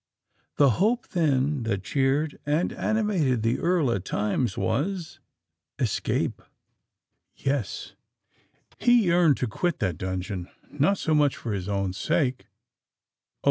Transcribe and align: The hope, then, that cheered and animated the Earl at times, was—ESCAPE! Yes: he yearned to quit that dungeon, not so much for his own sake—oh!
The 0.57 0.71
hope, 0.81 1.09
then, 1.09 1.61
that 1.61 1.83
cheered 1.83 2.39
and 2.43 2.73
animated 2.73 3.43
the 3.43 3.59
Earl 3.59 3.91
at 3.91 4.03
times, 4.03 4.57
was—ESCAPE! 4.57 6.41
Yes: 7.35 7.93
he 8.79 9.05
yearned 9.05 9.37
to 9.37 9.45
quit 9.47 9.77
that 9.77 9.99
dungeon, 9.99 10.49
not 10.71 10.97
so 10.97 11.13
much 11.13 11.35
for 11.35 11.53
his 11.53 11.69
own 11.69 11.93
sake—oh! 11.93 12.47